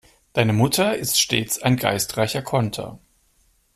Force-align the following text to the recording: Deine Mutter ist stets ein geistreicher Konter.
Deine 0.33 0.51
Mutter 0.51 0.95
ist 0.97 1.21
stets 1.21 1.61
ein 1.61 1.77
geistreicher 1.77 2.41
Konter. 2.41 2.97